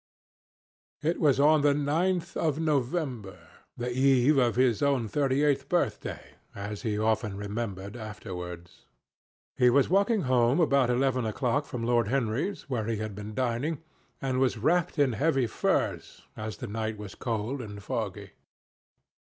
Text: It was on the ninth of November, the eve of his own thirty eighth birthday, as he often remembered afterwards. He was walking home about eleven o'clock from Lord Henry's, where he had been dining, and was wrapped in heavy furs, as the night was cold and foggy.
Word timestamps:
It 1.03 1.19
was 1.21 1.39
on 1.39 1.61
the 1.61 1.75
ninth 1.75 2.35
of 2.35 2.57
November, 2.59 3.37
the 3.77 3.95
eve 3.95 4.35
of 4.39 4.55
his 4.55 4.81
own 4.81 5.07
thirty 5.07 5.43
eighth 5.43 5.69
birthday, 5.69 6.31
as 6.55 6.81
he 6.81 6.97
often 6.97 7.37
remembered 7.37 7.95
afterwards. 7.95 8.87
He 9.57 9.69
was 9.69 9.89
walking 9.89 10.21
home 10.23 10.59
about 10.59 10.89
eleven 10.89 11.23
o'clock 11.23 11.65
from 11.67 11.83
Lord 11.85 12.07
Henry's, 12.07 12.67
where 12.67 12.85
he 12.85 12.97
had 12.97 13.13
been 13.13 13.35
dining, 13.35 13.83
and 14.19 14.39
was 14.39 14.57
wrapped 14.57 14.97
in 14.97 15.13
heavy 15.13 15.45
furs, 15.45 16.23
as 16.35 16.57
the 16.57 16.67
night 16.67 16.97
was 16.97 17.13
cold 17.13 17.61
and 17.61 17.83
foggy. 17.83 18.31